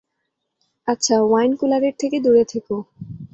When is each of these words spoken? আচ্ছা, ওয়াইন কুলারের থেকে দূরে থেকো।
আচ্ছা, 0.87 1.15
ওয়াইন 1.21 1.51
কুলারের 1.55 1.95
থেকে 1.99 2.17
দূরে 2.19 2.43
থেকো। 2.45 2.75